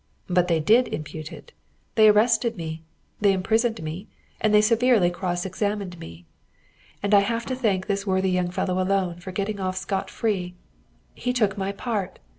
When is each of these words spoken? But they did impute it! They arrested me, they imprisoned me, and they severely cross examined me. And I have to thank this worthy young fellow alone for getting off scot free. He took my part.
But 0.27 0.47
they 0.47 0.59
did 0.59 0.87
impute 0.87 1.31
it! 1.31 1.51
They 1.93 2.09
arrested 2.09 2.57
me, 2.57 2.81
they 3.19 3.33
imprisoned 3.33 3.83
me, 3.83 4.07
and 4.39 4.51
they 4.51 4.59
severely 4.59 5.11
cross 5.11 5.45
examined 5.45 5.99
me. 5.99 6.25
And 7.03 7.13
I 7.13 7.19
have 7.19 7.45
to 7.45 7.55
thank 7.55 7.85
this 7.85 8.07
worthy 8.07 8.31
young 8.31 8.49
fellow 8.49 8.81
alone 8.81 9.19
for 9.19 9.31
getting 9.31 9.59
off 9.59 9.77
scot 9.77 10.09
free. 10.09 10.55
He 11.13 11.33
took 11.33 11.55
my 11.55 11.71
part. 11.71 12.17